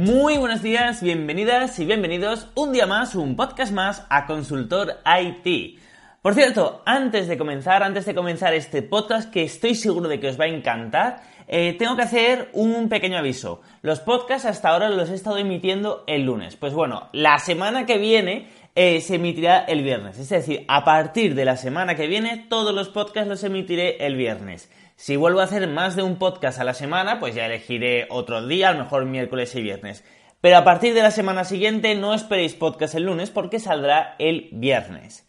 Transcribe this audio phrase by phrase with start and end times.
[0.00, 5.78] Muy buenos días, bienvenidas y bienvenidos un día más, un podcast más a Consultor IT.
[6.22, 10.28] Por cierto, antes de comenzar, antes de comenzar este podcast que estoy seguro de que
[10.28, 13.60] os va a encantar, eh, tengo que hacer un pequeño aviso.
[13.82, 16.56] Los podcasts hasta ahora los he estado emitiendo el lunes.
[16.56, 20.18] Pues bueno, la semana que viene eh, se emitirá el viernes.
[20.18, 24.16] Es decir, a partir de la semana que viene, todos los podcasts los emitiré el
[24.16, 24.70] viernes.
[25.00, 28.46] Si vuelvo a hacer más de un podcast a la semana, pues ya elegiré otro
[28.46, 30.04] día, a lo mejor miércoles y viernes.
[30.42, 34.50] Pero a partir de la semana siguiente no esperéis podcast el lunes porque saldrá el
[34.52, 35.26] viernes.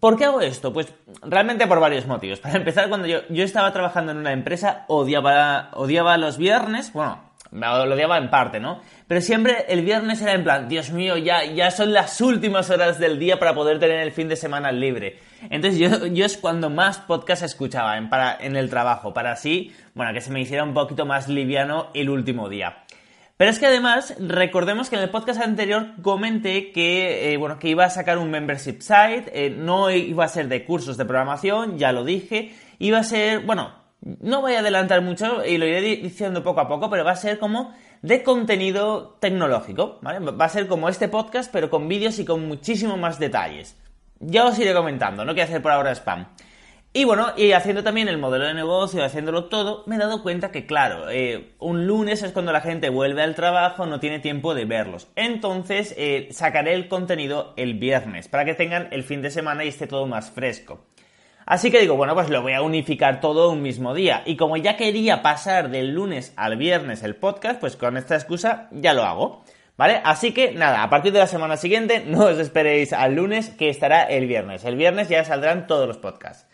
[0.00, 0.72] ¿Por qué hago esto?
[0.72, 2.40] Pues realmente por varios motivos.
[2.40, 7.94] Para empezar, cuando yo, estaba trabajando en una empresa, odiaba, odiaba los viernes, bueno, lo
[7.94, 8.80] odiaba en parte, ¿no?
[9.06, 12.98] Pero siempre el viernes era en plan, Dios mío, ya, ya son las últimas horas
[12.98, 15.18] del día para poder tener el fin de semana libre.
[15.50, 19.72] Entonces yo, yo es cuando más podcast escuchaba en, para, en el trabajo, para así,
[19.94, 22.84] bueno, que se me hiciera un poquito más liviano el último día.
[23.38, 27.68] Pero es que además, recordemos que en el podcast anterior comenté que, eh, bueno, que
[27.68, 31.78] iba a sacar un membership site, eh, no iba a ser de cursos de programación,
[31.78, 35.80] ya lo dije, iba a ser, bueno, no voy a adelantar mucho y lo iré
[35.80, 40.20] diciendo poco a poco, pero va a ser como de contenido tecnológico, ¿vale?
[40.20, 43.76] Va a ser como este podcast, pero con vídeos y con muchísimo más detalles.
[44.20, 46.28] Ya os iré comentando, no quiero hacer por ahora spam.
[46.92, 50.50] Y bueno, y haciendo también el modelo de negocio, haciéndolo todo, me he dado cuenta
[50.50, 54.54] que, claro, eh, un lunes es cuando la gente vuelve al trabajo, no tiene tiempo
[54.54, 55.08] de verlos.
[55.14, 59.68] Entonces, eh, sacaré el contenido el viernes, para que tengan el fin de semana y
[59.68, 60.87] esté todo más fresco.
[61.48, 64.22] Así que digo, bueno, pues lo voy a unificar todo un mismo día.
[64.26, 68.68] Y como ya quería pasar del lunes al viernes el podcast, pues con esta excusa
[68.70, 69.44] ya lo hago.
[69.78, 70.02] ¿Vale?
[70.04, 73.70] Así que nada, a partir de la semana siguiente no os esperéis al lunes que
[73.70, 74.66] estará el viernes.
[74.66, 76.46] El viernes ya saldrán todos los podcasts.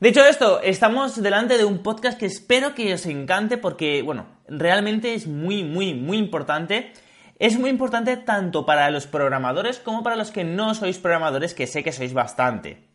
[0.00, 5.14] Dicho esto, estamos delante de un podcast que espero que os encante porque, bueno, realmente
[5.14, 6.92] es muy, muy, muy importante.
[7.38, 11.68] Es muy importante tanto para los programadores como para los que no sois programadores, que
[11.68, 12.91] sé que sois bastante.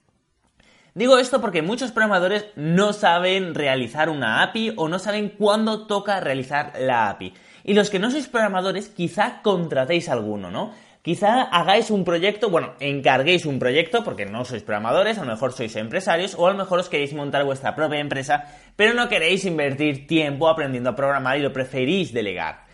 [0.97, 6.19] Digo esto porque muchos programadores no saben realizar una API o no saben cuándo toca
[6.19, 7.35] realizar la API.
[7.63, 10.74] Y los que no sois programadores, quizá contratéis alguno, ¿no?
[11.03, 15.53] Quizá hagáis un proyecto, bueno, encarguéis un proyecto, porque no sois programadores, a lo mejor
[15.53, 19.46] sois empresarios, o a lo mejor os queréis montar vuestra propia empresa, pero no queréis
[19.46, 22.67] invertir tiempo aprendiendo a programar y lo preferís delegar.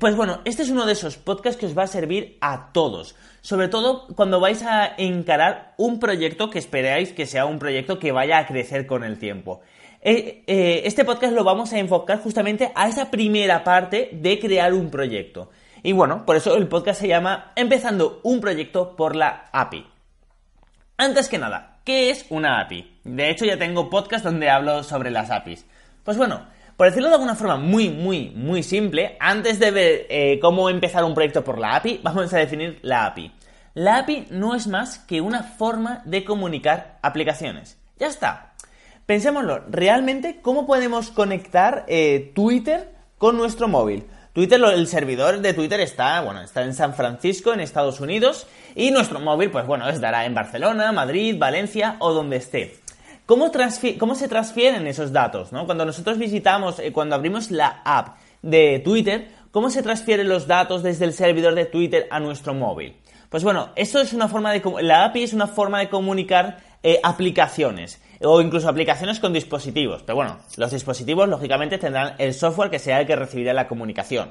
[0.00, 3.14] Pues bueno, este es uno de esos podcasts que os va a servir a todos,
[3.42, 8.10] sobre todo cuando vais a encarar un proyecto que esperáis que sea un proyecto que
[8.10, 9.60] vaya a crecer con el tiempo.
[10.00, 14.74] Eh, eh, este podcast lo vamos a enfocar justamente a esa primera parte de crear
[14.74, 15.50] un proyecto.
[15.84, 19.86] Y bueno, por eso el podcast se llama Empezando un proyecto por la API.
[20.96, 22.98] Antes que nada, ¿qué es una API?
[23.04, 25.64] De hecho, ya tengo podcast donde hablo sobre las APIs.
[26.02, 26.46] Pues bueno,
[26.78, 31.02] por decirlo de alguna forma muy, muy, muy simple, antes de ver eh, cómo empezar
[31.02, 33.32] un proyecto por la API, vamos a definir la API.
[33.74, 37.76] La API no es más que una forma de comunicar aplicaciones.
[37.98, 38.52] Ya está,
[39.06, 44.06] pensémoslo, realmente, ¿cómo podemos conectar eh, Twitter con nuestro móvil?
[44.32, 48.46] Twitter, el servidor de Twitter está, bueno, está en San Francisco, en Estados Unidos,
[48.76, 52.76] y nuestro móvil, pues bueno, estará en Barcelona, Madrid, Valencia o donde esté.
[53.28, 53.52] ¿Cómo,
[53.98, 55.52] ¿Cómo, se transfieren esos datos?
[55.52, 55.66] ¿no?
[55.66, 60.82] Cuando nosotros visitamos, eh, cuando abrimos la app de Twitter, ¿cómo se transfieren los datos
[60.82, 62.96] desde el servidor de Twitter a nuestro móvil?
[63.28, 67.00] Pues bueno, esto es una forma de la API es una forma de comunicar eh,
[67.02, 70.02] aplicaciones o incluso aplicaciones con dispositivos.
[70.04, 74.30] Pero bueno, los dispositivos lógicamente tendrán el software que sea el que recibirá la comunicación.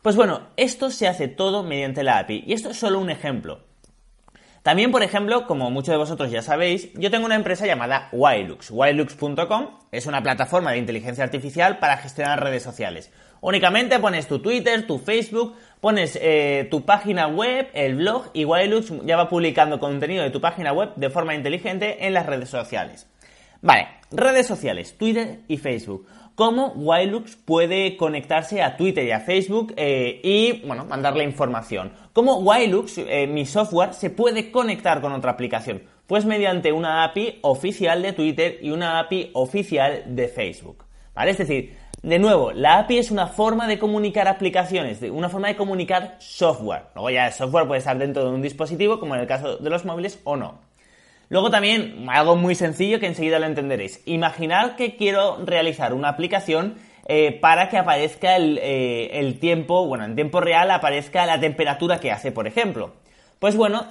[0.00, 3.67] Pues bueno, esto se hace todo mediante la API y esto es solo un ejemplo.
[4.62, 8.70] También, por ejemplo, como muchos de vosotros ya sabéis, yo tengo una empresa llamada Wilux.
[8.70, 13.10] Wilux.com es una plataforma de inteligencia artificial para gestionar redes sociales.
[13.40, 18.92] Únicamente pones tu Twitter, tu Facebook, pones eh, tu página web, el blog y Wilux
[19.04, 23.06] ya va publicando contenido de tu página web de forma inteligente en las redes sociales.
[23.62, 26.06] Vale, redes sociales, Twitter y Facebook.
[26.38, 31.90] ¿Cómo Wilux puede conectarse a Twitter y a Facebook eh, y, bueno, mandarle información?
[32.12, 35.82] ¿Cómo Wilux, eh, mi software, se puede conectar con otra aplicación?
[36.06, 40.84] Pues mediante una API oficial de Twitter y una API oficial de Facebook.
[41.12, 41.32] ¿Vale?
[41.32, 45.56] Es decir, de nuevo, la API es una forma de comunicar aplicaciones, una forma de
[45.56, 46.84] comunicar software.
[46.94, 49.70] Luego ya el software puede estar dentro de un dispositivo, como en el caso de
[49.70, 50.67] los móviles, o no.
[51.30, 54.02] Luego también, algo muy sencillo que enseguida lo entenderéis.
[54.06, 56.76] Imaginar que quiero realizar una aplicación
[57.06, 62.00] eh, para que aparezca el, eh, el tiempo, bueno, en tiempo real aparezca la temperatura
[62.00, 62.94] que hace, por ejemplo.
[63.38, 63.86] Pues bueno,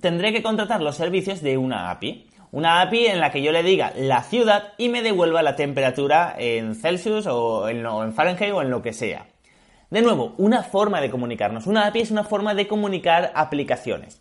[0.00, 2.26] tendré que contratar los servicios de una API.
[2.50, 6.34] Una API en la que yo le diga la ciudad y me devuelva la temperatura
[6.36, 9.26] en Celsius o en, o en Fahrenheit o en lo que sea.
[9.88, 11.66] De nuevo, una forma de comunicarnos.
[11.66, 14.20] Una API es una forma de comunicar aplicaciones.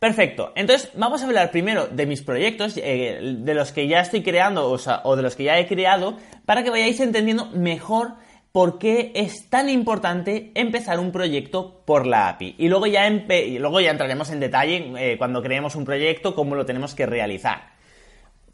[0.00, 0.52] Perfecto.
[0.56, 4.66] Entonces, vamos a hablar primero de mis proyectos, eh, de los que ya estoy creando,
[4.66, 6.16] o, de los que ya he creado,
[6.46, 8.14] para que vayáis entendiendo mejor
[8.50, 12.54] por qué es tan importante empezar un proyecto por la API.
[12.56, 16.64] Y luego ya, luego ya entraremos en detalle eh, cuando creemos un proyecto, cómo lo
[16.64, 17.78] tenemos que realizar.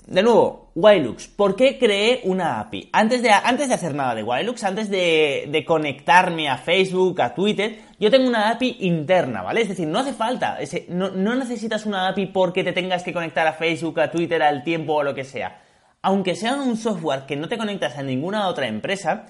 [0.06, 1.26] De nuevo, Wilux.
[1.26, 2.90] ¿Por qué creé una API?
[2.92, 7.80] Antes de, antes de hacer nada de Wilux, antes de, conectarme a Facebook, a Twitter,
[7.98, 9.62] yo tengo una API interna, ¿vale?
[9.62, 10.58] Es decir, no hace falta,
[10.90, 14.94] no, necesitas una API porque te tengas que conectar a Facebook, a Twitter, al tiempo
[14.94, 15.60] o lo que sea.
[16.02, 19.26] Aunque sea un software que no te conectas a ninguna otra empresa,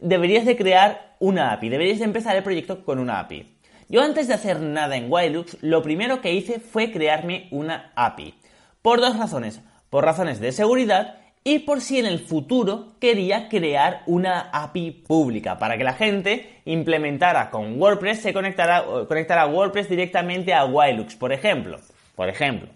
[0.00, 3.54] deberías de crear una API, deberías de empezar el proyecto con una API.
[3.88, 8.34] Yo antes de hacer nada en Wilux, lo primero que hice fue crearme una API.
[8.82, 11.16] Por dos razones por razones de seguridad
[11.46, 16.60] y por si en el futuro quería crear una API pública para que la gente
[16.64, 21.78] implementara con WordPress, se conectara, conectara WordPress directamente a Wilux, por ejemplo.
[22.16, 22.68] Por ejemplo.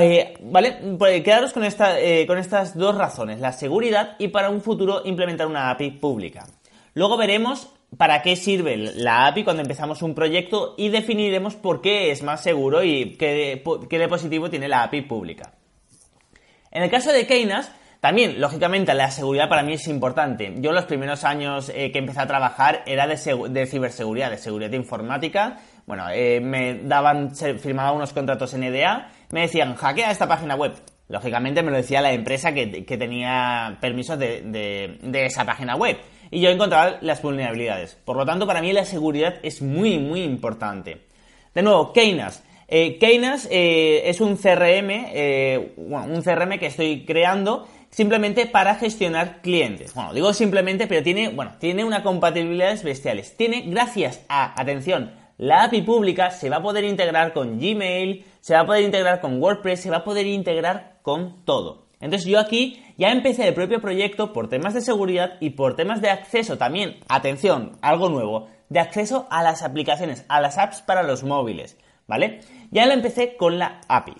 [0.00, 0.76] Eh, ¿Vale?
[0.98, 5.70] Pues quedaros eh, con estas dos razones, la seguridad y para un futuro implementar una
[5.70, 6.46] API pública.
[6.92, 12.10] Luego veremos para qué sirve la API cuando empezamos un proyecto y definiremos por qué
[12.10, 15.52] es más seguro y qué, qué de positivo tiene la API pública.
[16.72, 17.70] En el caso de Keynas,
[18.02, 20.52] también, lógicamente, la seguridad para mí es importante.
[20.56, 25.58] Yo los primeros años eh, que empecé a trabajar era de, ciberseguridad, de seguridad informática.
[25.86, 30.72] Bueno, eh, me daban, firmaba unos contratos en EDA, me decían, hackea esta página web.
[31.08, 35.98] Lógicamente me lo decía la empresa que, tenía permisos de, esa página web.
[36.32, 37.94] Y yo encontraba las vulnerabilidades.
[38.04, 41.02] Por lo tanto, para mí la seguridad es muy, muy importante.
[41.54, 42.42] De nuevo, Keynas.
[42.68, 49.42] Eh, Keynes eh, es un CRM, eh, un CRM que estoy creando simplemente para gestionar
[49.42, 49.94] clientes.
[49.94, 53.36] Bueno, digo simplemente, pero tiene, bueno, tiene una compatibilidades bestiales.
[53.36, 58.54] Tiene, gracias a, atención, la API pública se va a poder integrar con Gmail, se
[58.54, 61.86] va a poder integrar con WordPress, se va a poder integrar con todo.
[62.00, 66.00] Entonces yo aquí ya empecé el propio proyecto por temas de seguridad y por temas
[66.00, 71.02] de acceso también, atención, algo nuevo, de acceso a las aplicaciones, a las apps para
[71.02, 71.76] los móviles.
[72.12, 72.40] ¿Vale?
[72.70, 74.12] Ya lo empecé con la API.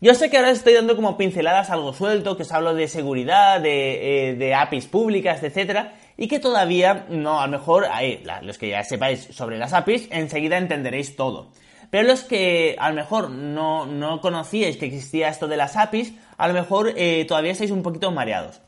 [0.00, 3.60] Yo sé que ahora estoy dando como pinceladas algo suelto, que os hablo de seguridad,
[3.60, 7.86] de, eh, APIs públicas, etcétera, y que todavía no, a lo mejor,
[8.42, 11.52] los que ya sepáis sobre las APIs, enseguida entenderéis todo.
[11.90, 16.12] Pero los que a lo mejor no, no conocíais que existía esto de las APIs,
[16.36, 18.60] a lo mejor eh, todavía estáis un poquito mareados.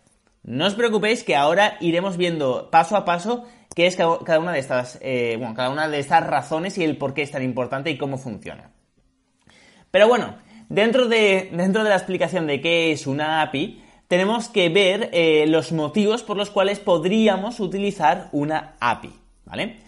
[0.48, 3.44] No os preocupéis que ahora iremos viendo paso a paso
[3.76, 6.96] qué es cada una de estas, eh, bueno, cada una de estas razones y el
[6.96, 8.70] por qué es tan importante y cómo funciona.
[9.90, 10.38] Pero bueno,
[10.70, 15.44] dentro de, dentro de la explicación de qué es una API, tenemos que ver eh,
[15.46, 19.12] los motivos por los cuales podríamos utilizar una API,
[19.44, 19.80] ¿vale?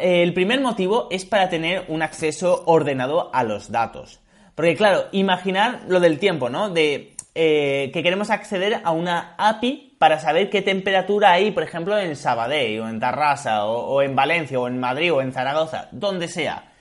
[0.00, 4.20] el primer motivo es para tener un acceso ordenado a los datos.
[4.56, 6.68] Porque claro, imaginar lo del tiempo, ¿no?
[6.68, 11.98] De eh, que queremos acceder a una API para saber qué temperatura hay, por ejemplo,
[11.98, 16.28] en Sabadell, o en Tarrasa, o, en Valencia, o en Madrid, o en Zaragoza, donde
[16.28, 16.72] sea.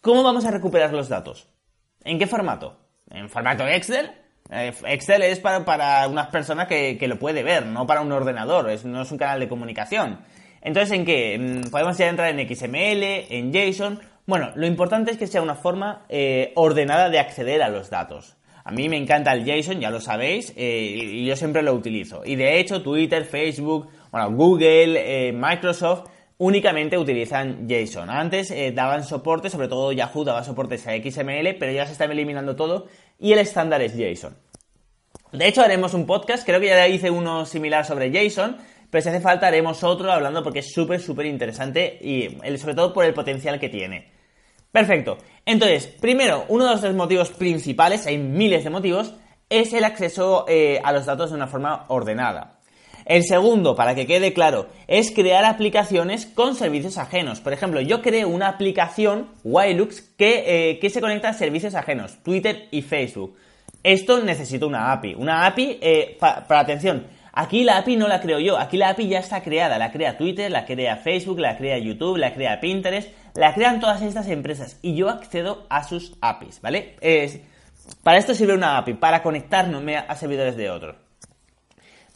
[0.00, 1.48] ¿Cómo vamos a recuperar los datos?
[2.04, 2.78] ¿En qué formato?
[3.10, 4.10] ¿En formato Excel?
[4.50, 9.02] Eh, Excel es para, unas personas que, lo puede ver, no para un ordenador, no
[9.02, 10.20] es un canal de comunicación.
[10.62, 11.38] Entonces, ¿en qué?
[11.38, 14.00] Mm, podemos ya entrar en XML, en JSON.
[14.26, 18.37] Bueno, lo importante es que sea una forma eh, ordenada de acceder a los datos.
[18.68, 22.20] A mí me encanta el JSON, ya lo sabéis, eh, y yo siempre lo utilizo.
[22.22, 28.10] Y de hecho, Twitter, Facebook, bueno, Google, eh, Microsoft únicamente utilizan JSON.
[28.10, 32.04] Antes eh, daban soporte, sobre todo Yahoo daba soporte a XML, pero ya se está
[32.04, 34.36] eliminando todo y el estándar es JSON.
[35.32, 38.58] De hecho, haremos un podcast, creo que ya hice uno similar sobre JSON,
[38.90, 42.92] pero si hace falta haremos otro hablando porque es súper, súper interesante y sobre todo
[42.92, 44.17] por el potencial que tiene.
[44.72, 45.18] Perfecto.
[45.46, 49.14] Entonces, primero, uno de los tres motivos principales, hay miles de motivos,
[49.48, 52.58] es el acceso eh, a los datos de una forma ordenada.
[53.06, 57.40] El segundo, para que quede claro, es crear aplicaciones con servicios ajenos.
[57.40, 62.18] Por ejemplo, yo creo una aplicación, Wilux, que, eh, que se conecta a servicios ajenos,
[62.22, 63.34] Twitter y Facebook.
[63.82, 65.14] Esto necesita una API.
[65.14, 67.06] Una API, eh, para atención,
[67.38, 69.78] aquí la API no la creo yo, aquí la API ya está creada.
[69.78, 74.02] La crea Twitter, la crea Facebook, la crea YouTube, la crea Pinterest, la crean todas
[74.02, 76.96] estas empresas y yo accedo a sus APIs, ¿vale?
[78.02, 80.96] para esto sirve una API, para conectarnos a servidores de otros.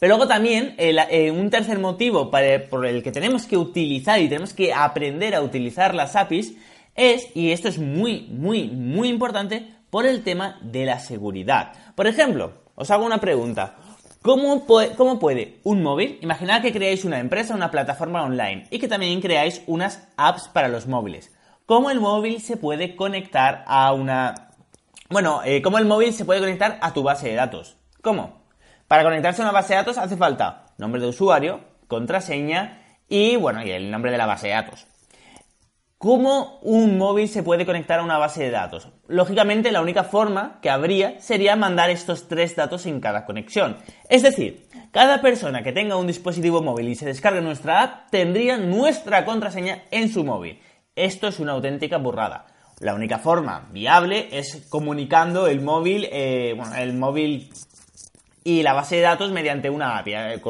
[0.01, 4.53] Pero luego también eh, un tercer motivo por el que tenemos que utilizar y tenemos
[4.53, 6.57] que aprender a utilizar las APIs
[6.97, 11.73] es, y esto es muy, muy, muy importante, por el tema de la seguridad.
[11.95, 13.77] Por ejemplo, os hago una pregunta.
[14.23, 14.65] ¿Cómo,
[14.97, 16.21] ¿Cómo, puede un móvil?
[16.23, 20.69] Imaginad que creáis una empresa, una plataforma online y que también creáis unas apps para
[20.69, 21.33] los móviles.
[21.67, 24.51] ¿Cómo el móvil se puede conectar a una...
[25.11, 27.77] Bueno, eh, ¿cómo el móvil se puede conectar a tu base de datos?
[28.01, 28.43] ¿Cómo?
[28.87, 33.65] Para conectarse a una base de datos hace falta nombre de usuario, contraseña y, bueno,
[33.65, 34.87] y el nombre de la base de datos.
[36.03, 38.89] ¿Cómo un móvil se puede conectar a una base de datos?
[39.07, 43.77] Lógicamente, la única forma que habría sería mandar estos tres datos en cada conexión.
[44.09, 48.57] Es decir, cada persona que tenga un dispositivo móvil y se descargue nuestra app tendría
[48.57, 50.59] nuestra contraseña en su móvil.
[50.97, 52.47] Esto es una auténtica burrada.
[52.81, 57.49] La única forma viable es comunicando el móvil, eh, bueno, el móvil
[58.43, 60.41] y la base de datos mediante una API, eh,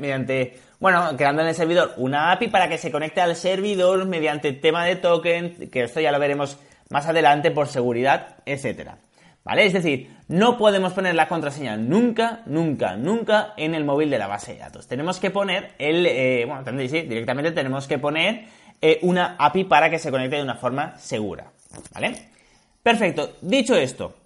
[0.00, 4.52] mediante, bueno, creando en el servidor una API para que se conecte al servidor mediante
[4.52, 6.58] tema de token, que esto ya lo veremos
[6.90, 8.98] más adelante por seguridad, etcétera.
[9.44, 9.64] ¿Vale?
[9.64, 14.26] Es decir, no podemos poner la contraseña nunca, nunca, nunca en el móvil de la
[14.26, 14.88] base de datos.
[14.88, 18.46] Tenemos que poner el, eh, bueno, sí, directamente tenemos que poner
[18.80, 21.52] eh, una API para que se conecte de una forma segura.
[21.94, 22.28] ¿Vale?
[22.82, 23.36] Perfecto.
[23.40, 24.16] Dicho esto,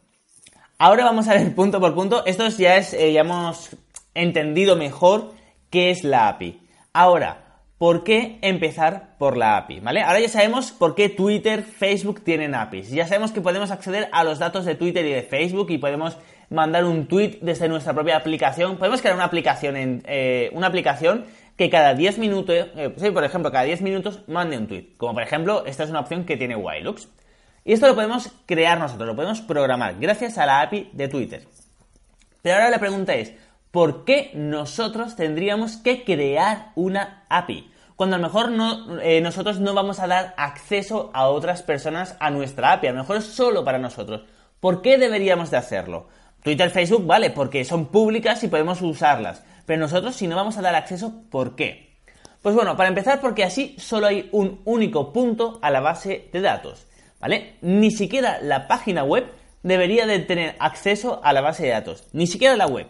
[0.79, 2.25] Ahora vamos a ver punto por punto.
[2.27, 3.71] Esto ya es, eh, ya hemos
[4.15, 5.33] entendido mejor
[5.71, 6.61] qué es la API.
[6.93, 9.81] Ahora, ¿por qué empezar por la API?
[9.81, 10.03] ¿Vale?
[10.03, 12.91] Ahora ya sabemos por qué Twitter, Facebook tienen APIs.
[12.91, 16.17] Ya sabemos que podemos acceder a los datos de Twitter y de Facebook y podemos
[16.51, 18.77] mandar un tweet desde nuestra propia aplicación.
[18.77, 21.25] Podemos crear una aplicación en eh, una aplicación
[21.57, 24.89] que cada 10 minutos, eh, por ejemplo, cada 10 minutos mande un tweet.
[24.97, 27.09] Como por ejemplo, esta es una opción que tiene Wilux.
[27.65, 31.43] Y esto lo podemos crear nosotros, lo podemos programar gracias a la API de Twitter.
[32.43, 33.33] Pero ahora la pregunta es,
[33.77, 37.71] ¿por qué nosotros tendríamos que crear una API?
[37.95, 42.17] Cuando a lo mejor no, eh, nosotros no vamos a dar acceso a otras personas
[42.19, 44.23] a nuestra API, a lo mejor es solo para nosotros.
[44.61, 46.09] ¿Por qué deberíamos de hacerlo?
[46.43, 49.45] Twitter, Facebook, vale, porque son públicas y podemos usarlas.
[49.67, 51.99] Pero nosotros si no vamos a dar acceso, ¿por qué?
[52.41, 56.41] Pues bueno, para empezar porque así solo hay un único punto a la base de
[56.41, 56.87] datos.
[57.21, 57.57] ¿vale?
[57.61, 59.27] Ni siquiera la página web
[59.63, 62.87] debería de tener acceso a la base de datos, ni siquiera la web.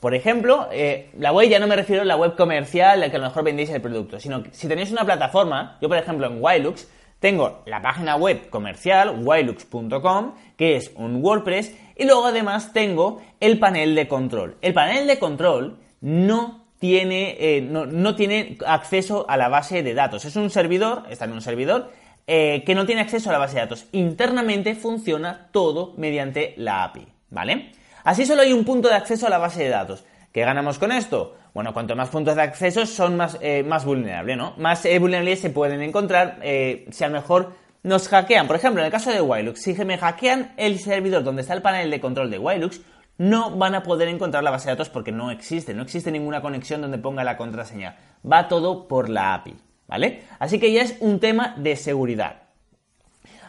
[0.00, 3.16] Por ejemplo, eh, la web ya no me refiero a la web comercial, la que
[3.16, 6.26] a lo mejor vendéis el producto, sino que si tenéis una plataforma, yo por ejemplo
[6.26, 6.86] en Wilux
[7.18, 13.58] tengo la página web comercial, wilux.com, que es un WordPress, y luego además tengo el
[13.58, 14.56] panel de control.
[14.60, 19.94] El panel de control no tiene, eh, no, no tiene acceso a la base de
[19.94, 20.26] datos.
[20.26, 21.90] Es un servidor, está en un servidor,
[22.26, 23.86] eh, que no tiene acceso a la base de datos.
[23.92, 27.72] Internamente funciona todo mediante la API, ¿vale?
[28.06, 30.04] Así solo hay un punto de acceso a la base de datos.
[30.32, 31.36] ¿Qué ganamos con esto?
[31.52, 34.54] Bueno, cuanto más puntos de acceso son más, eh, más vulnerables, ¿no?
[34.56, 38.46] Más eh, vulnerables se pueden encontrar si a lo mejor nos hackean.
[38.46, 41.62] Por ejemplo, en el caso de Wilux, si me hackean el servidor donde está el
[41.62, 42.80] panel de control de Wilux,
[43.18, 46.40] no van a poder encontrar la base de datos porque no existe, no existe ninguna
[46.40, 47.96] conexión donde ponga la contraseña.
[48.30, 49.56] Va todo por la API.
[49.86, 50.22] ¿vale?
[50.38, 52.42] Así que ya es un tema de seguridad.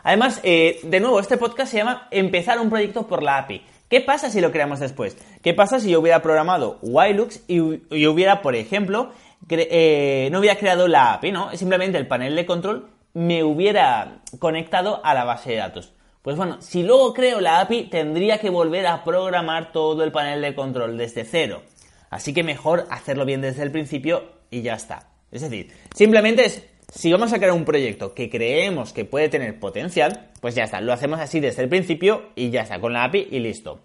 [0.04, 3.62] Además, eh, de nuevo, este podcast se llama Empezar un proyecto por la API.
[3.90, 5.16] ¿Qué pasa si lo creamos después?
[5.42, 9.12] ¿Qué pasa si yo hubiera programado Wilux y, hubiera, por ejemplo,
[9.50, 11.56] eh, no hubiera creado la API, ¿no?
[11.56, 15.94] Simplemente el panel de control me hubiera conectado a la base de datos.
[16.22, 20.42] Pues bueno, si luego creo la API, tendría que volver a programar todo el panel
[20.42, 21.62] de control desde cero.
[22.10, 25.08] Así que mejor hacerlo bien desde el principio y ya está.
[25.32, 29.60] Es decir, simplemente es, si vamos a crear un proyecto que creemos que puede tener
[29.60, 33.04] potencial, pues ya está, lo hacemos así desde el principio y ya está, con la
[33.04, 33.82] API y listo.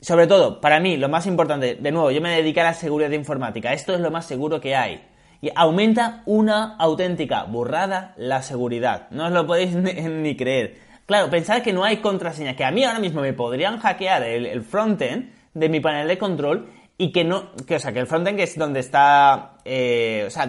[0.00, 3.10] Sobre todo, para mí, lo más importante, de nuevo, yo me dedico a la seguridad
[3.12, 5.02] informática, esto es lo más seguro que hay.
[5.40, 9.08] Y aumenta una auténtica burrada la seguridad.
[9.10, 10.76] No os lo podéis ni, creer.
[11.06, 14.46] Claro, pensad que no hay contraseña, que a mí ahora mismo me podrían hackear el,
[14.46, 18.06] el frontend de mi panel de control y que no, que, o sea, que el
[18.06, 20.48] frontend es donde está, eh, o sea,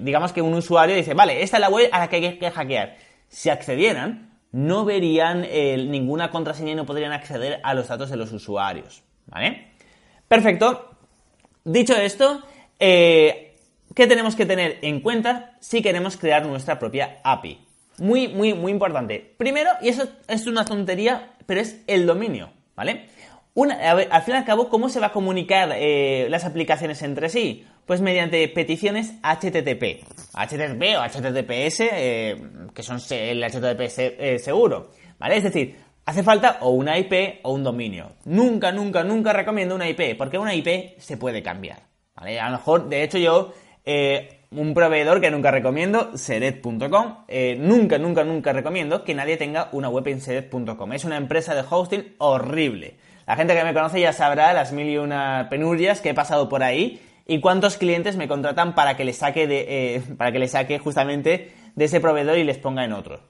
[0.00, 2.50] digamos que un usuario dice, vale, esta es la web a la que hay que
[2.50, 2.96] hackear.
[3.28, 8.32] Si accedieran, no verían ninguna contraseña y no podrían acceder a los datos de los
[8.32, 9.68] usuarios, ¿vale?
[10.28, 10.90] Perfecto.
[11.64, 12.42] Dicho esto,
[12.78, 13.56] eh,
[13.94, 17.58] ¿qué tenemos que tener en cuenta si queremos crear nuestra propia API?
[17.98, 19.34] Muy, muy, muy importante.
[19.36, 23.08] Primero, y eso es una tontería, pero es el dominio, ¿vale?
[23.64, 27.66] Al fin y al cabo, ¿cómo se va a comunicar eh, las aplicaciones entre sí?
[27.86, 30.04] Pues mediante peticiones HTTP.
[30.34, 32.36] HTTP o HTTPS, eh,
[32.74, 35.38] que son el HTTPS eh, seguro, ¿vale?
[35.38, 38.12] Es decir, hace falta o una IP o un dominio.
[38.26, 41.80] Nunca, nunca, nunca recomiendo una IP, porque una IP se puede cambiar,
[42.14, 42.38] ¿vale?
[42.38, 43.52] A lo mejor, de hecho, yo
[44.50, 47.24] un proveedor que nunca recomiendo, seret.com.
[47.58, 50.92] nunca, nunca, nunca recomiendo que nadie tenga una web en seret.com.
[50.92, 53.07] Es una empresa de hosting horrible.
[53.28, 56.48] La gente que me conoce ya sabrá las mil y una penurias que he pasado
[56.48, 60.38] por ahí y cuántos clientes me contratan para que les saque de, eh, para que
[60.38, 63.20] les saque justamente de ese proveedor y les ponga en otro.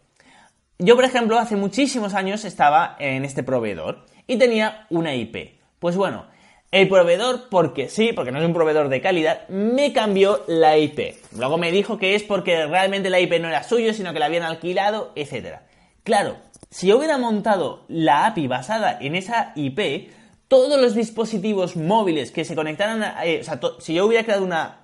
[0.78, 5.58] Yo, por ejemplo, hace muchísimos años estaba en este proveedor y tenía una IP.
[5.80, 6.26] Pues bueno,
[6.70, 11.16] el proveedor, porque sí, porque no es un proveedor de calidad, me cambió la IP.
[11.36, 14.26] Luego me dijo que es porque realmente la IP no era suyo, sino que la
[14.26, 15.56] habían alquilado, etc.
[16.04, 16.36] Claro,
[16.70, 20.10] si yo hubiera montado la API basada en esa IP,
[20.48, 24.44] todos los dispositivos móviles que se conectaran, a, eh, o sea, si yo hubiera creado
[24.44, 24.80] una,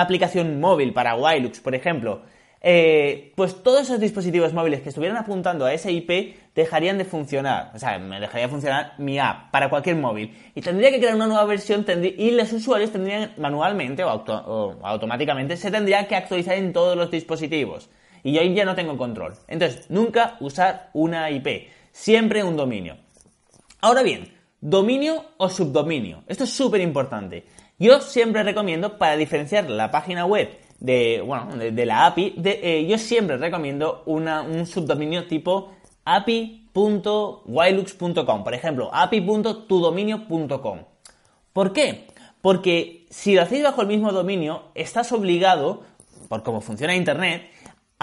[0.00, 2.22] aplicación móvil para Wilux, por ejemplo,
[2.60, 7.72] eh, pues todos esos dispositivos móviles que estuvieran apuntando a esa IP dejarían de funcionar.
[7.74, 10.36] O sea, me dejaría de funcionar mi app para cualquier móvil.
[10.54, 11.84] Y tendría que crear una nueva versión
[12.16, 17.10] y los usuarios tendrían manualmente o, o automáticamente se tendrían que actualizar en todos los
[17.10, 17.88] dispositivos
[18.22, 19.34] y ahí ya no tengo control.
[19.48, 22.96] Entonces, nunca usar una IP, siempre un dominio.
[23.80, 26.22] Ahora bien, dominio o subdominio.
[26.26, 27.44] Esto es súper importante.
[27.78, 30.48] Yo siempre recomiendo, para diferenciar la página web
[30.78, 35.72] de, bueno, de, la API, eh, yo siempre recomiendo un subdominio tipo
[36.04, 40.78] api.wilux.com, por ejemplo, api.tudominio.com.
[41.52, 42.06] ¿Por qué?
[42.40, 45.82] Porque si lo hacéis bajo el mismo dominio, estás obligado,
[46.28, 47.48] por cómo funciona Internet,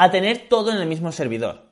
[0.04, 1.64] a tener todo en el mismo servidor.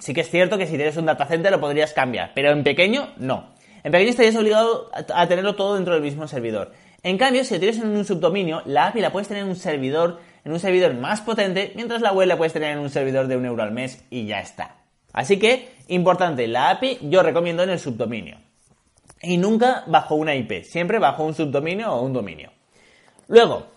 [0.00, 3.10] Sí que es cierto que si tienes un datacenter lo podrías cambiar, pero en pequeño
[3.18, 3.50] no.
[3.82, 6.72] En pequeño estarías obligado a tenerlo todo dentro del mismo servidor.
[7.02, 9.56] En cambio, si lo tienes en un subdominio, la API la puedes tener en un
[9.56, 13.26] servidor, en un servidor más potente, mientras la web la puedes tener en un servidor
[13.26, 14.76] de un euro al mes y ya está.
[15.12, 18.38] Así que, importante, la API yo recomiendo en el subdominio.
[19.22, 22.50] Y nunca bajo una IP, siempre bajo un subdominio o un dominio.
[23.28, 23.68] Luego,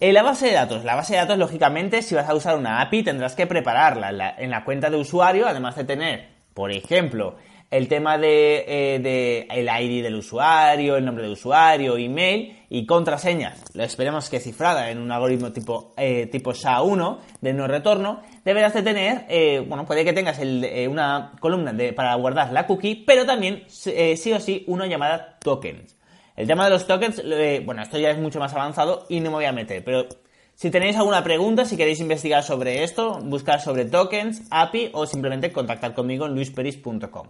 [0.00, 0.84] en la base de datos.
[0.84, 4.50] La base de datos, lógicamente, si vas a usar una API, tendrás que prepararla en
[4.50, 7.36] la, cuenta de usuario, además de tener, por ejemplo,
[7.70, 13.54] el tema de, eh, el ID del usuario, el nombre de usuario, email y contraseña.
[13.74, 18.20] Lo esperemos que cifrada en un algoritmo tipo, eh, tipo SHA-1 de no retorno.
[18.44, 23.24] Deberás de tener, eh, bueno, puede que tengas una columna para guardar la cookie, pero
[23.24, 25.96] también sí o sí una llamada tokens.
[26.36, 27.22] El tema de los tokens,
[27.64, 30.06] bueno, esto ya es mucho más avanzado y no me voy a meter, pero
[30.54, 35.52] si tenéis alguna pregunta, si queréis investigar sobre esto, buscar sobre tokens, API o simplemente
[35.52, 37.28] contactar conmigo en luisperis.com.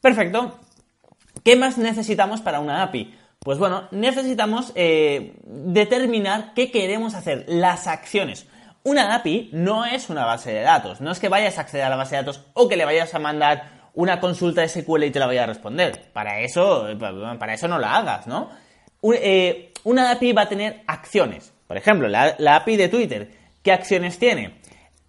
[0.00, 0.58] Perfecto.
[1.44, 3.14] ¿Qué más necesitamos para una API?
[3.38, 8.46] Pues bueno, necesitamos eh, determinar qué queremos hacer, las acciones.
[8.82, 11.90] Una API no es una base de datos, no es que vayas a acceder a
[11.90, 15.18] la base de datos o que le vayas a mandar una consulta SQL y te
[15.18, 16.10] la voy a responder.
[16.12, 18.50] Para eso, para eso no la hagas, ¿no?
[19.14, 21.52] Eh, una API va a tener acciones.
[21.66, 23.30] Por ejemplo, la, API de Twitter,
[23.62, 24.60] ¿qué acciones tiene?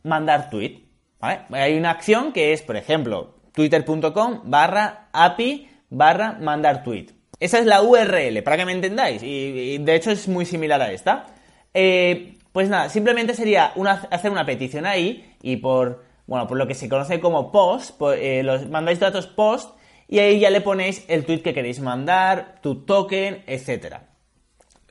[0.04, 0.84] Mandar tweet.
[1.20, 7.08] Hay una acción que es, por ejemplo, twitter.com barra API barra mandar tweet.
[7.40, 9.22] Esa es la URL, para que me entendáis.
[9.24, 11.26] Y, de hecho es muy similar a esta.
[11.74, 13.74] Eh, pues nada, simplemente sería
[14.10, 18.42] hacer una petición ahí y por bueno, por lo que se conoce como post, eh,
[18.42, 19.76] los mandáis datos post
[20.08, 23.98] y ahí ya le ponéis el tweet que queréis mandar, tu token, etc.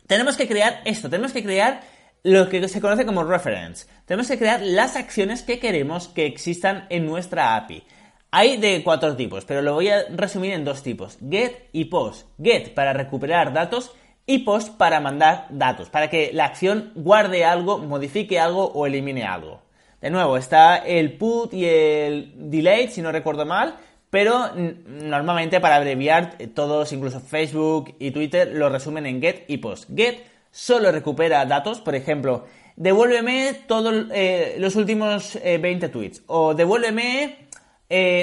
[0.07, 1.81] Tenemos que crear esto, tenemos que crear
[2.25, 3.87] lo que se conoce como reference.
[4.05, 7.85] Tenemos que crear las acciones que queremos que existan en nuestra API.
[8.31, 12.29] Hay de cuatro tipos, pero lo voy a resumir en dos tipos, get y post.
[12.39, 13.93] Get para recuperar datos
[14.27, 19.25] y post para mandar datos, para que la acción guarde algo, modifique algo o elimine
[19.25, 19.70] algo.
[20.01, 23.77] De nuevo, está el put y el delay, si no recuerdo mal,
[24.11, 29.59] pero normalmente para abreviar eh, todos, incluso Facebook y Twitter, lo resumen en get y
[29.59, 29.89] post.
[29.95, 36.55] Get solo recupera datos, por ejemplo, devuélveme todos eh, los últimos 20 eh, tweets o
[36.55, 37.49] devuélveme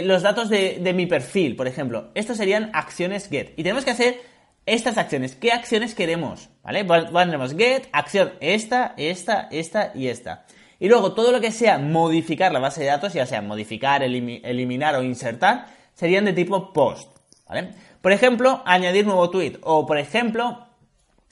[0.04, 2.10] los datos de, mi perfil, por ejemplo.
[2.16, 3.52] Estos serían acciones get.
[3.58, 4.22] Y tenemos que hacer
[4.66, 5.36] estas acciones.
[5.36, 6.50] ¿Qué acciones queremos?
[6.64, 6.86] ¿Vale?
[6.86, 10.46] Pondremos get, acción esta, esta, esta y esta.
[10.80, 14.96] Y luego todo lo que sea modificar la base de datos, ya sea modificar, eliminar
[14.96, 17.10] o insertar, serían de tipo post.
[17.48, 17.70] ¿Vale?
[18.02, 19.58] Por ejemplo, añadir nuevo tweet.
[19.62, 20.68] O por ejemplo,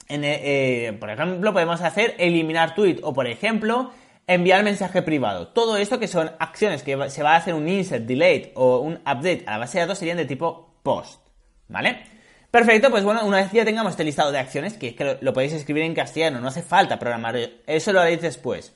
[0.08, 2.98] en, eh, por ejemplo, podemos hacer eliminar tweet.
[3.02, 3.92] O por ejemplo,
[4.26, 5.48] enviar mensaje privado.
[5.48, 8.94] Todo esto que son acciones que se va a hacer un insert, delete o un
[8.94, 11.20] update a la base de datos serían de tipo post.
[11.68, 12.02] ¿Vale?
[12.50, 15.32] Perfecto, pues bueno, una vez ya tengamos este listado de acciones, que es que lo,
[15.32, 18.72] podéis escribir en castellano, no hace falta programar, eso lo haréis después.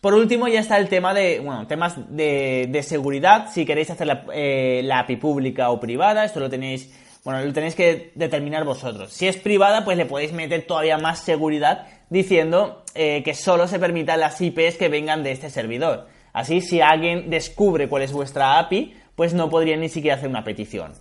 [0.00, 4.24] Por último, ya está el tema de, bueno, temas de, seguridad, si queréis hacer la,
[4.32, 6.92] eh, la API pública o privada, esto lo tenéis
[7.28, 9.12] bueno, lo tenéis que determinar vosotros.
[9.12, 13.78] Si es privada, pues le podéis meter todavía más seguridad diciendo eh, que solo se
[13.78, 16.08] permitan las IPs que vengan de este servidor.
[16.32, 20.44] Así, si alguien descubre cuál es vuestra API, pues no podría ni siquiera hacer una
[20.44, 20.92] petición.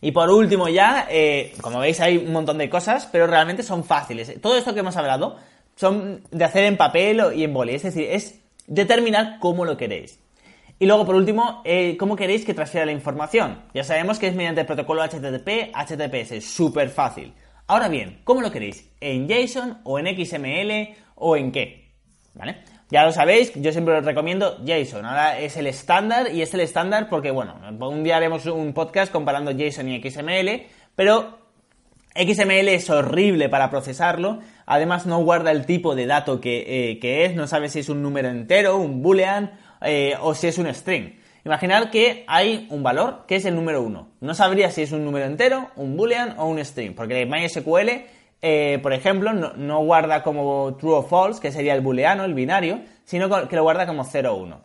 [0.00, 3.82] Y por último ya, eh, como veis hay un montón de cosas, pero realmente son
[3.82, 4.40] fáciles.
[4.40, 5.36] Todo esto que hemos hablado
[5.78, 10.18] son de hacer en papel y en boli, es decir, es determinar cómo lo queréis.
[10.80, 13.62] Y luego, por último, eh, ¿cómo queréis que transfiera la información?
[13.74, 17.32] Ya sabemos que es mediante el protocolo HTTP, HTTPS, súper fácil.
[17.68, 18.90] Ahora bien, ¿cómo lo queréis?
[19.00, 21.92] ¿En JSON o en XML o en qué?
[22.34, 22.56] ¿Vale?
[22.90, 25.04] Ya lo sabéis, yo siempre os recomiendo JSON.
[25.04, 29.12] Ahora es el estándar y es el estándar porque, bueno, un día haremos un podcast
[29.12, 31.38] comparando JSON y XML, pero
[32.18, 37.36] XML es horrible para procesarlo, además no guarda el tipo de dato que, eh, es,
[37.36, 39.52] no sabe si es un número entero, un boolean
[39.82, 41.14] eh, o si es un string.
[41.44, 44.08] Imaginar que hay un valor que es el número 1.
[44.20, 48.04] No sabría si es un número entero, un boolean o un string, porque MySQL,
[48.42, 52.80] eh, por ejemplo, no, guarda como true o false, que sería el booleano, el binario,
[53.04, 54.60] sino que lo guarda como 0 o 1.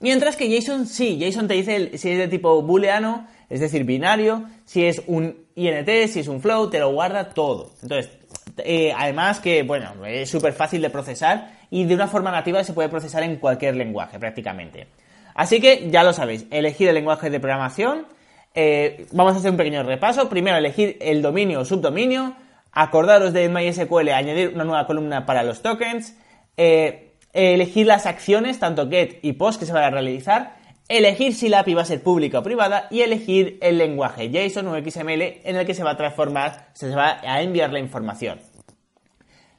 [0.00, 4.44] Mientras que JSON sí, JSON te dice si es de tipo booleano, es decir, binario,
[4.64, 7.70] si es un INT, si es un float, te lo guarda todo.
[7.82, 8.10] Entonces,
[8.58, 12.72] eh, además que, bueno, es súper fácil de procesar y de una forma nativa se
[12.72, 14.88] puede procesar en cualquier lenguaje prácticamente.
[15.34, 18.06] Así que ya lo sabéis, elegir el lenguaje de programación.
[18.54, 20.28] Eh, vamos a hacer un pequeño repaso.
[20.28, 22.34] Primero, elegir el dominio o subdominio.
[22.72, 26.16] Acordaros de MySQL añadir una nueva columna para los tokens.
[26.56, 30.56] Eh, elegir las acciones, tanto get y post que se van a realizar.
[30.88, 34.68] Elegir si la API va a ser pública o privada y elegir el lenguaje JSON
[34.68, 38.38] o XML en el que se va a transformar, se va a enviar la información.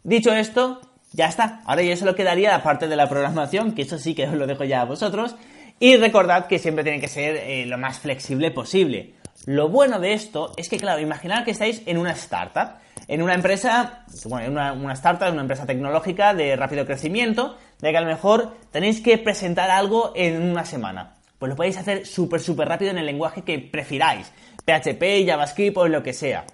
[0.03, 0.79] Dicho esto,
[1.11, 1.61] ya está.
[1.65, 4.47] Ahora ya solo quedaría la parte de la programación, que eso sí que os lo
[4.47, 5.35] dejo ya a vosotros.
[5.79, 9.15] Y recordad que siempre tiene que ser eh, lo más flexible posible.
[9.45, 13.33] Lo bueno de esto es que, claro, imaginad que estáis en una startup, en una
[13.33, 18.01] empresa, bueno, en una, una startup, una empresa tecnológica de rápido crecimiento, de que a
[18.01, 21.16] lo mejor tenéis que presentar algo en una semana.
[21.39, 24.31] Pues lo podéis hacer súper, súper rápido en el lenguaje que prefiráis.
[24.65, 26.45] PHP, JavaScript o lo que sea.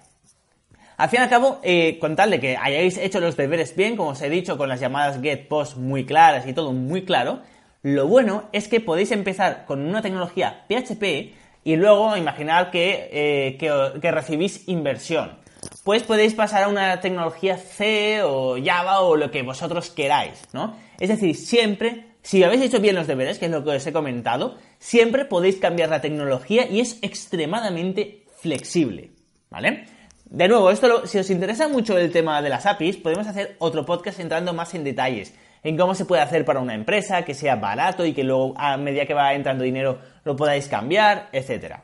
[0.96, 3.96] Al fin y al cabo, eh, con tal de que hayáis hecho los deberes bien,
[3.96, 7.40] como os he dicho, con las llamadas get, post muy claras y todo muy claro,
[7.82, 13.58] lo bueno es que podéis empezar con una tecnología PHP y luego imaginar que, eh,
[13.58, 15.38] que, recibís inversión.
[15.82, 20.76] Pues podéis pasar a una tecnología C o Java o lo que vosotros queráis, ¿no?
[21.00, 23.92] Es decir, siempre, si habéis hecho bien los deberes, que es lo que os he
[23.92, 29.10] comentado, siempre podéis cambiar la tecnología y es extremadamente flexible,
[29.50, 29.84] ¿vale?
[30.24, 33.84] De nuevo, esto si os interesa mucho el tema de las APIs, podemos hacer otro
[33.84, 37.56] podcast entrando más en detalles, en cómo se puede hacer para una empresa, que sea
[37.56, 41.76] barato y que luego a medida que va entrando dinero lo podáis cambiar, etc.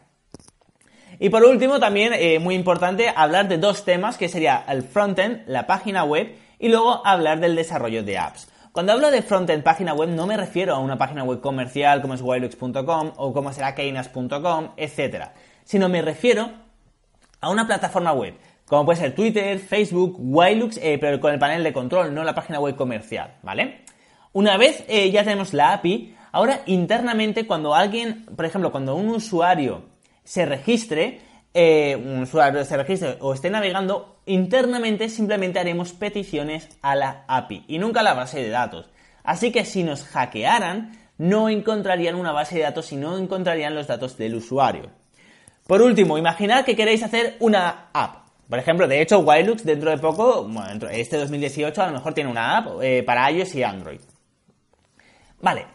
[1.19, 5.43] Y por último, también eh, muy importante hablar de dos temas, que sería el frontend,
[5.47, 8.49] la página web, y luego hablar del desarrollo de apps.
[8.73, 12.15] Cuando hablo de frontend página web no me refiero a una página web comercial como
[12.15, 15.31] es wilux.com o como será keynas.com, etc.
[15.65, 16.53] Sino me refiero
[17.41, 18.35] a una plataforma web,
[18.67, 22.33] como puede ser Twitter, Facebook, Wilux, eh, pero con el panel de control, no la
[22.33, 23.85] página web comercial, ¿vale?
[24.33, 29.09] Una vez eh, ya tenemos la API, ahora internamente cuando alguien, por ejemplo, cuando un
[29.09, 29.83] usuario
[30.23, 31.21] se registre,
[31.53, 37.65] eh, un usuario se registre o esté navegando, internamente simplemente haremos peticiones a la API
[37.69, 38.89] y nunca a la base de datos.
[39.25, 43.87] Así que si nos hackearan, no encontrarían una base de datos y no encontrarían los
[43.87, 44.91] datos del usuario.
[45.67, 48.27] Por último, imaginad que queréis hacer una app.
[48.49, 51.93] Por ejemplo, de hecho, Wilux dentro de poco, bueno, dentro de este 2018 a lo
[51.93, 54.01] mejor tiene una app eh, para iOS y Android.
[55.41, 55.67] Vale,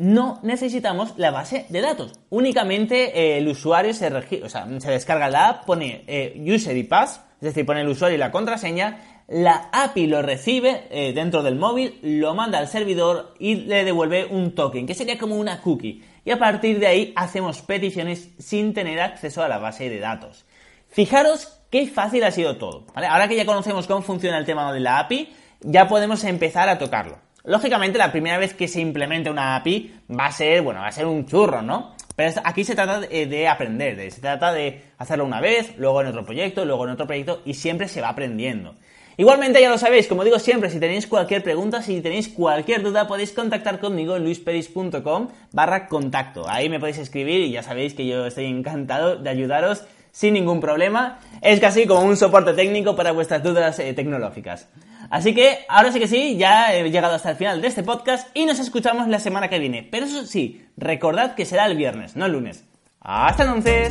[0.00, 2.12] no necesitamos la base de datos.
[2.30, 6.84] Únicamente eh, el usuario se, o sea, se descarga la app, pone eh, user y
[6.84, 11.54] pass, es decir, pone el usuario y la contraseña, la API lo recibe dentro del
[11.54, 16.02] móvil, lo manda al servidor y le devuelve un token, que sería como una cookie
[16.24, 20.44] y a partir de ahí hacemos peticiones sin tener acceso a la base de datos.
[20.88, 22.86] Fijaros qué fácil ha sido todo.
[22.94, 26.78] Ahora que ya conocemos cómo funciona el tema de la API, ya podemos empezar a
[26.78, 27.18] tocarlo.
[27.44, 30.92] Lógicamente, la primera vez que se implemente una API va a ser, bueno, va a
[30.92, 31.94] ser un churro, ¿no?
[32.14, 36.22] Pero aquí se trata de, aprender, se trata de hacerlo una vez, luego en otro
[36.22, 38.74] proyecto, luego en otro proyecto y siempre se va aprendiendo.
[39.16, 43.06] Igualmente ya lo sabéis, como digo siempre, si tenéis cualquier pregunta, si tenéis cualquier duda,
[43.06, 46.48] podéis contactar conmigo en luisperis.com barra contacto.
[46.48, 50.60] Ahí me podéis escribir y ya sabéis que yo estoy encantado de ayudaros sin ningún
[50.60, 51.20] problema.
[51.40, 54.68] Es casi como un soporte técnico para vuestras dudas eh, tecnológicas.
[55.10, 58.28] Así que ahora sí que sí, ya he llegado hasta el final de este podcast
[58.32, 59.86] y nos escuchamos la semana que viene.
[59.90, 62.64] Pero eso sí, recordad que será el viernes, no el lunes.
[63.00, 63.90] Hasta entonces.